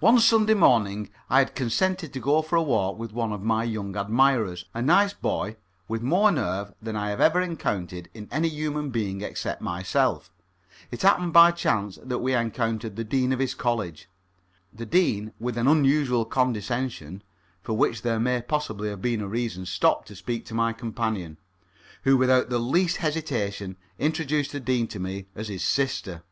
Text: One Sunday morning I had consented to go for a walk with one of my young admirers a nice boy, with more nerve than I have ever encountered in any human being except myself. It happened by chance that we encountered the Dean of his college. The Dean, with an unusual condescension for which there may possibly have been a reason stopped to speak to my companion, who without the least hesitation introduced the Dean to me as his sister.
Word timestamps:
One 0.00 0.18
Sunday 0.18 0.54
morning 0.54 1.10
I 1.30 1.38
had 1.38 1.54
consented 1.54 2.12
to 2.12 2.18
go 2.18 2.42
for 2.42 2.56
a 2.56 2.60
walk 2.64 2.98
with 2.98 3.12
one 3.12 3.30
of 3.32 3.40
my 3.44 3.62
young 3.62 3.94
admirers 3.96 4.64
a 4.74 4.82
nice 4.82 5.12
boy, 5.12 5.54
with 5.86 6.02
more 6.02 6.32
nerve 6.32 6.74
than 6.82 6.96
I 6.96 7.10
have 7.10 7.20
ever 7.20 7.40
encountered 7.40 8.08
in 8.14 8.28
any 8.32 8.48
human 8.48 8.90
being 8.90 9.20
except 9.20 9.62
myself. 9.62 10.28
It 10.90 11.02
happened 11.02 11.34
by 11.34 11.52
chance 11.52 12.00
that 12.02 12.18
we 12.18 12.34
encountered 12.34 12.96
the 12.96 13.04
Dean 13.04 13.32
of 13.32 13.38
his 13.38 13.54
college. 13.54 14.08
The 14.72 14.86
Dean, 14.86 15.32
with 15.38 15.56
an 15.56 15.68
unusual 15.68 16.24
condescension 16.24 17.22
for 17.62 17.74
which 17.74 18.02
there 18.02 18.18
may 18.18 18.42
possibly 18.42 18.88
have 18.88 19.02
been 19.02 19.20
a 19.20 19.28
reason 19.28 19.66
stopped 19.66 20.08
to 20.08 20.16
speak 20.16 20.44
to 20.46 20.54
my 20.54 20.72
companion, 20.72 21.36
who 22.02 22.16
without 22.16 22.48
the 22.50 22.58
least 22.58 22.96
hesitation 22.96 23.76
introduced 24.00 24.50
the 24.50 24.58
Dean 24.58 24.88
to 24.88 24.98
me 24.98 25.26
as 25.36 25.46
his 25.46 25.62
sister. 25.62 26.24